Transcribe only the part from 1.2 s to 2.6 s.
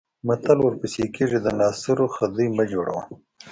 د ناصرو خدۍ